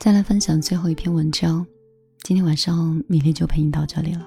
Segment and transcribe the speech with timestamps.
[0.00, 1.64] 再来分享最后一篇文章。
[2.22, 4.26] 今天晚上米粒就陪你到这里了。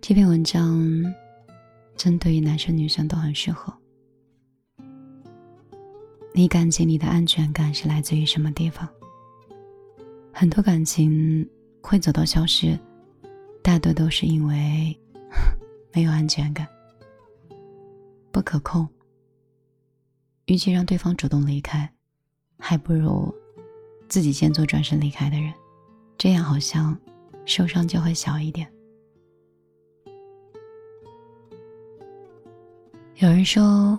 [0.00, 0.82] 这篇文章
[1.94, 3.72] 针对于男生女生都很适合。
[6.34, 8.88] 你感情里的安全感是来自于什么地方？
[10.32, 11.48] 很多感情
[11.80, 12.76] 会走到消失，
[13.62, 14.98] 大多都是因为
[15.92, 16.66] 没有安全感，
[18.32, 18.88] 不可控。
[20.46, 21.88] 与其让对方主动离开，
[22.58, 23.32] 还不如
[24.10, 25.50] 自己先做转身离开的人，
[26.18, 26.94] 这样好像
[27.46, 28.70] 受伤就会小一点。
[33.14, 33.98] 有人说。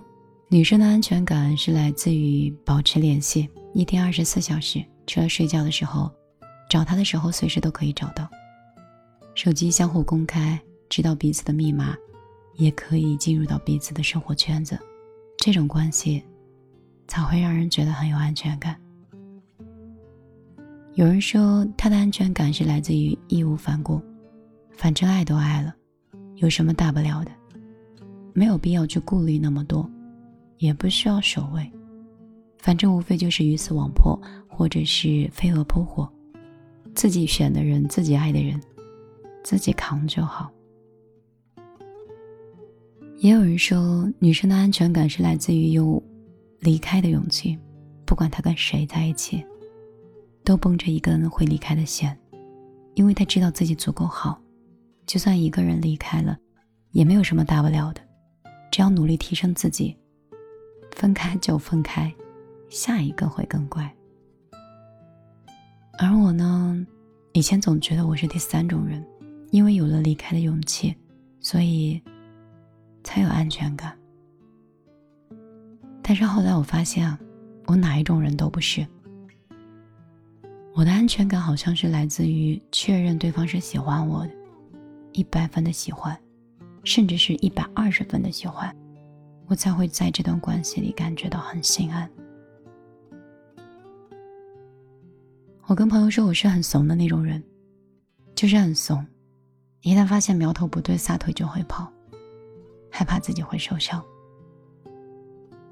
[0.53, 6.11] 女生的安全感是来自于保持联系，一天二十四小时，除了睡觉的时候，
[6.69, 8.29] 找他的时候随时都可以找到。
[9.33, 11.95] 手机相互公开，知道彼此的密码，
[12.55, 14.77] 也可以进入到彼此的生活圈子，
[15.37, 16.21] 这种关系
[17.07, 18.77] 才会让人觉得很有安全感。
[20.93, 24.01] 有人说他的安全感是来自于义无反顾，
[24.71, 25.73] 反正爱都爱了，
[26.35, 27.31] 有什么大不了的，
[28.33, 29.89] 没有必要去顾虑那么多。
[30.57, 31.71] 也不需要守卫，
[32.59, 34.15] 反正无非就是鱼死网破，
[34.47, 36.07] 或者是飞蛾扑火，
[36.93, 38.61] 自己选的人，自己爱的人，
[39.43, 40.51] 自己扛就好。
[43.17, 45.99] 也有人说，女生的安全感是来自于有
[46.59, 47.57] 离开的勇气，
[48.05, 49.43] 不管她跟谁在一起，
[50.43, 52.17] 都绷着一根会离开的线，
[52.95, 54.41] 因为他知道自己足够好，
[55.05, 56.37] 就算一个人离开了，
[56.91, 58.01] 也没有什么大不了的，
[58.71, 59.95] 只要努力提升自己。
[60.95, 62.13] 分开就分开，
[62.69, 63.89] 下一个会更乖。
[65.97, 66.85] 而我呢，
[67.33, 69.05] 以前总觉得我是第三种人，
[69.51, 70.93] 因为有了离开的勇气，
[71.39, 72.01] 所以
[73.03, 73.97] 才有安全感。
[76.01, 77.17] 但是后来我发现，
[77.67, 78.85] 我哪一种人都不是。
[80.73, 84.31] 我的安全感好像是来自于确认对方是喜欢我的，
[85.11, 86.17] 一百分的喜欢，
[86.83, 88.73] 甚至是一百二十分的喜欢。
[89.47, 92.09] 我才会在这段关系里感觉到很心安。
[95.65, 97.43] 我跟朋友说我是很怂的那种人，
[98.33, 99.05] 就是很怂，
[99.81, 101.91] 一旦发现苗头不对，撒腿就会跑，
[102.89, 104.01] 害怕自己会受伤。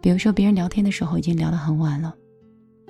[0.01, 2.13] 比如说别人聊天的时候已经聊得很晚了，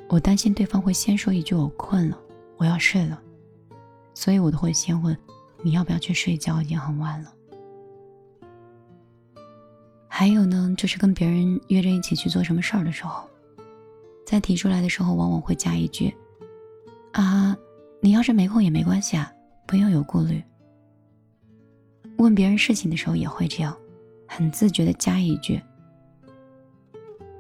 [0.09, 2.19] 我担心对方会先说一句我困了，
[2.57, 3.21] 我要睡了，
[4.15, 5.15] 所以我都会先问
[5.61, 7.31] 你要不要去睡觉，已经很晚了。
[10.07, 13.29] 还有呢，就是跟别人约着一起去做什么事儿的时候，
[14.25, 16.13] 在提出来的时候，往往会加一句
[17.13, 17.55] ：“啊，
[18.01, 19.31] 你要是没空也没关系啊，
[19.67, 20.43] 不用有顾虑。”
[22.17, 23.77] 问别人事情的时候也会这样，
[24.27, 25.61] 很自觉的加一句：“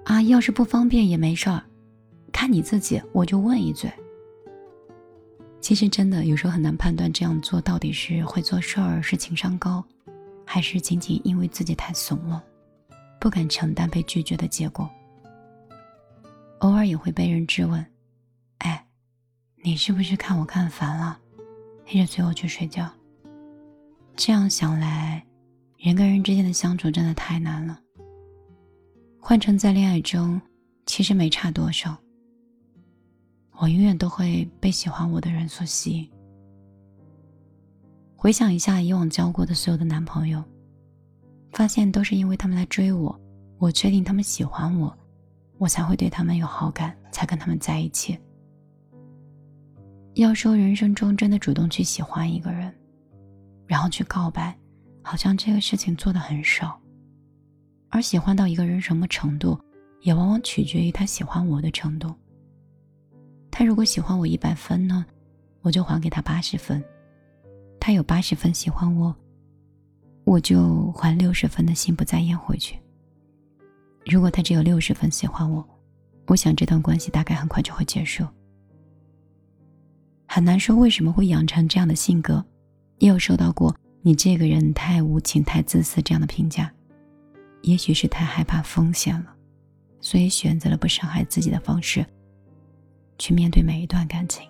[0.05, 1.61] 啊，要是不方便也没事儿，
[2.39, 3.91] 看你自己，我就问一嘴。”
[5.59, 9.83] 其实真的有时候很难判断这样做到底是会做事儿，是情商高，
[10.45, 12.41] 还是仅仅因为自己太怂了。
[13.19, 14.89] 不敢承担被拒绝的结果，
[16.59, 17.85] 偶尔也会被人质问
[18.59, 18.87] ：“哎，
[19.61, 21.19] 你是不是看我看烦了，
[21.83, 22.89] 黑着催我去睡觉？”
[24.15, 25.21] 这样想来，
[25.77, 27.77] 人跟人之间的相处真的太难了。
[29.19, 30.41] 换成在恋爱中，
[30.85, 31.97] 其实没差多少。
[33.61, 36.09] 我永远都会被喜欢我的人所吸引。
[38.15, 40.43] 回想一下以往交过的所有的男朋友。
[41.51, 43.19] 发现都是因为他们来追我，
[43.57, 44.95] 我确定他们喜欢我，
[45.57, 48.17] 我才会对他们有好感，才跟他们在一起。
[50.13, 52.71] 要说人生中真的主动去喜欢一个人，
[53.65, 54.55] 然后去告白，
[55.01, 56.79] 好像这个事情做的很少。
[57.89, 59.59] 而喜欢到一个人什么程度，
[60.01, 62.13] 也往往取决于他喜欢我的程度。
[63.51, 65.05] 他如果喜欢我一百分呢，
[65.61, 66.81] 我就还给他八十分；
[67.79, 69.15] 他有八十分喜欢我。
[70.25, 72.77] 我就还六十分的心不再焉回去。
[74.05, 75.67] 如果他只有六十分喜欢我，
[76.27, 78.23] 我想这段关系大概很快就会结束。
[80.27, 82.45] 很难说为什么会养成这样的性格，
[82.99, 86.71] 也有收到过你这个人太无情、太自私这样的评价。
[87.63, 89.33] 也许是太害怕风险了，
[89.99, 92.05] 所以选择了不伤害自己的方式
[93.19, 94.49] 去面对每一段感情。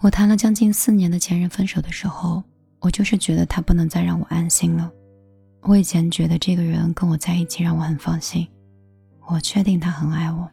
[0.00, 2.42] 我谈了将近四年的前任分手的时候。
[2.82, 4.90] 我就是觉得他不能再让我安心了。
[5.60, 8.48] 我以前觉得这个人跟我在一起让我很放心，
[9.26, 10.50] 我确定他很爱我，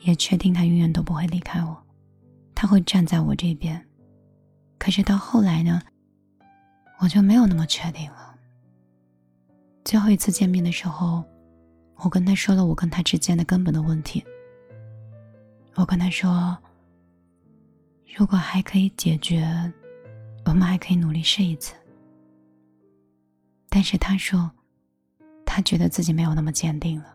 [0.00, 1.80] 也确定他永远都不会离开我，
[2.52, 3.80] 他会站在我这边。
[4.76, 5.80] 可是到后来呢，
[6.98, 8.34] 我就没有那么确定了。
[9.84, 11.22] 最后一次见面的时候，
[11.94, 14.24] 我跟他说了我跟他之间的根本的问题。
[15.74, 16.56] 我跟他说
[18.16, 19.42] ：“如果还可以解决，
[20.44, 21.74] 我们还可以努力试一次。”
[23.68, 24.50] 但是他说，
[25.46, 27.14] 他觉得自己没有那么坚定了。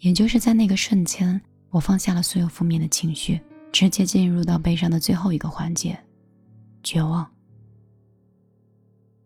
[0.00, 1.40] 也就是在那个瞬间，
[1.70, 3.40] 我放下了所有负面的情绪，
[3.70, 5.98] 直接进入到悲伤的最后一个环节——
[6.82, 7.30] 绝望。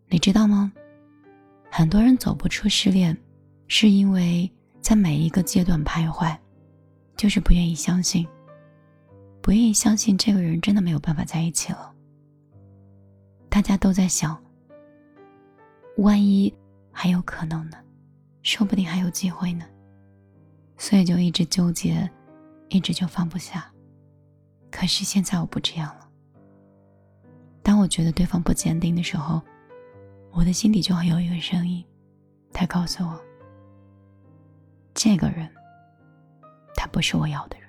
[0.09, 0.71] 你知道吗？
[1.71, 3.17] 很多人走不出失恋，
[3.67, 4.51] 是因为
[4.81, 6.37] 在每一个阶段徘徊，
[7.17, 8.27] 就是不愿意相信，
[9.41, 11.93] 不愿意相信这个人真的没有办法在一起了。
[13.49, 14.39] 大家都在想，
[15.97, 16.53] 万一
[16.91, 17.77] 还有可能呢？
[18.43, 19.65] 说不定还有机会呢。
[20.77, 22.07] 所以就一直纠结，
[22.69, 23.69] 一直就放不下。
[24.69, 26.07] 可是现在我不这样了。
[27.63, 29.41] 当我觉得对方不坚定的时候，
[30.31, 31.83] 我的心底就会有一个声音，
[32.53, 33.19] 他告诉我：
[34.93, 35.49] 这个人，
[36.87, 37.67] 不是我要的人。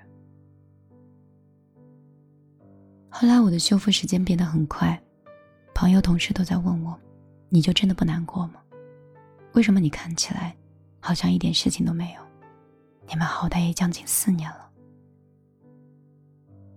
[3.09, 5.01] 后来我的修复时间变得很快，
[5.73, 6.97] 朋友、同事都在问我：
[7.49, 8.61] 你就真的不难过吗？
[9.53, 10.55] 为什么你看起来
[10.99, 12.21] 好像一点事情都没有？
[13.07, 14.69] 你们好歹也将近四年了，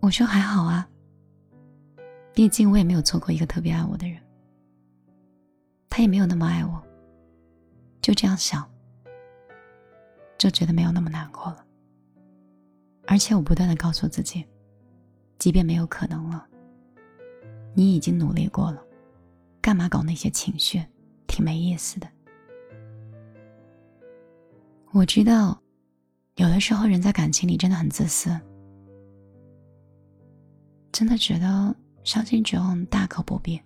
[0.01, 0.89] 我说还好啊。
[2.35, 4.19] 毕竟我也没有错过一个特别爱我的人，
[5.91, 6.83] 他也没有那么爱我，
[8.01, 8.67] 就这样想，
[10.39, 11.67] 就觉得没有那么难过了。
[13.07, 14.45] 而且我不断的告诉自己，
[15.39, 16.47] 即便没有可能了，
[17.75, 18.83] 你已经努力过了，
[19.61, 20.83] 干嘛搞那些情绪，
[21.27, 22.09] 挺没意思的。
[24.93, 25.59] 我知道。
[26.37, 28.41] 有的时候，人在感情里真的很自私，
[30.91, 33.61] 真的觉得伤心绝望大可不必。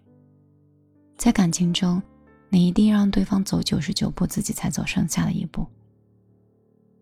[1.17, 2.03] 在感情中，
[2.49, 5.65] 你一定让对方走九十九步，自己才走剩下的一步。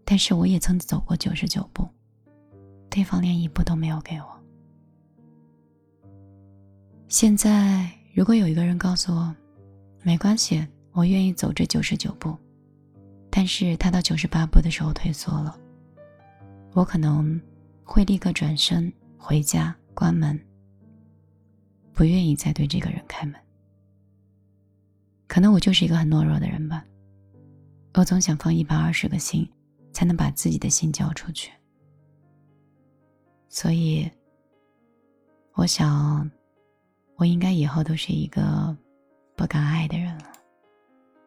[0.05, 1.89] 但是我也曾走过九十九步，
[2.95, 4.41] 对方连一步都没有给我。
[7.09, 9.35] 现在，如果有一个人告诉我，
[10.05, 12.39] 没关系，我愿意走这九十九步。
[13.33, 15.59] 但是他到九十八步的时候退缩了，
[16.73, 17.41] 我可能
[17.83, 20.41] 会立刻转身回家关门，
[21.93, 23.35] 不愿意再对这个人开门。
[25.27, 26.85] 可能我就是一个很懦弱的人吧，
[27.95, 29.51] 我总想放一百二十个心，
[29.93, 31.51] 才能把自己的心交出去。
[33.55, 34.11] 所以，
[35.53, 36.29] 我想，
[37.15, 38.77] 我应该以后都是一个
[39.37, 40.33] 不敢爱的人了，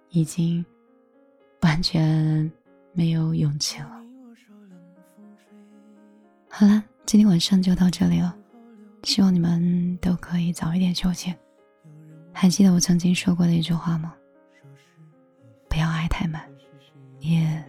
[0.10, 0.64] 已经。
[1.64, 2.52] 完全
[2.94, 4.02] 没有勇气了。
[6.50, 8.38] 好了，今天晚上就到这里了，
[9.04, 11.34] 希望你们都可以早一点休息。
[12.32, 14.14] 还记得我曾经说过的一句话吗？
[15.68, 16.48] 不要爱太满，
[17.20, 17.64] 也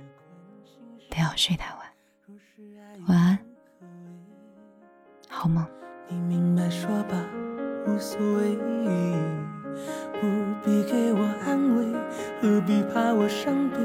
[1.08, 1.82] 不要睡太晚。
[3.06, 3.27] 晚安，
[5.40, 5.68] 好吗。
[6.08, 7.14] 你明白说吧，
[7.86, 8.58] 无所谓。
[10.20, 10.26] 不
[10.64, 11.86] 必给我安慰，
[12.42, 13.78] 何必怕我伤悲？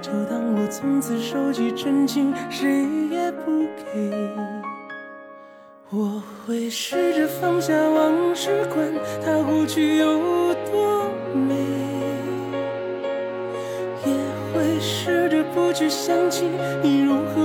[0.00, 4.30] 就当我从此收起真情，谁也不给。
[5.90, 8.90] 我会试着放下往事，管
[9.22, 11.04] 它过去有多
[11.34, 11.54] 美，
[14.06, 14.14] 也
[14.54, 16.48] 会试着不去想起
[16.82, 17.41] 你如何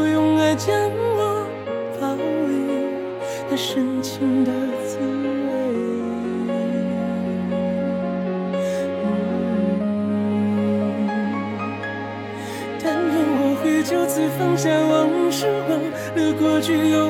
[13.90, 17.10] 就此放下往事，忘了过去有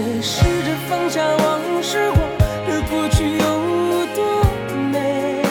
[0.00, 4.44] 也试着放下往事忘了过去有多
[4.90, 5.42] 美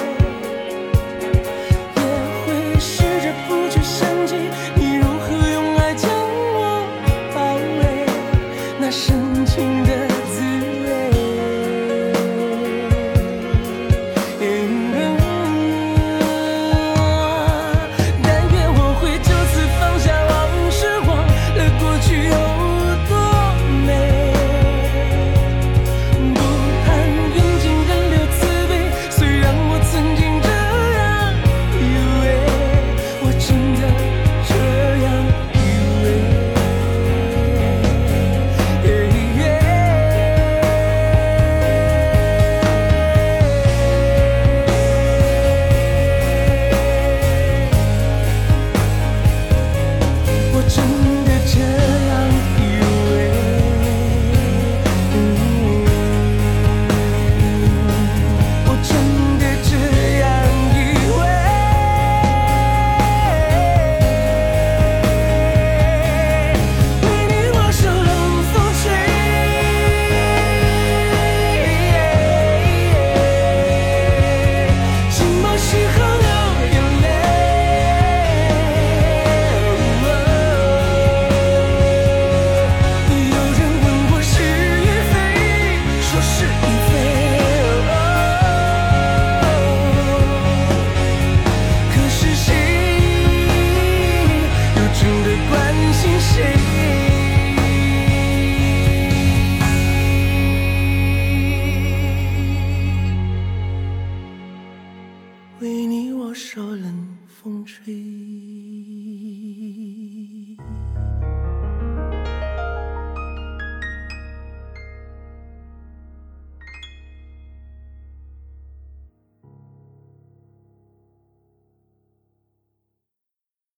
[1.96, 2.01] 也
[2.46, 4.36] 会试着不去想起
[4.75, 6.10] 你如何用爱将
[6.56, 6.84] 我
[7.34, 8.06] 包围
[8.79, 10.19] 那深情的。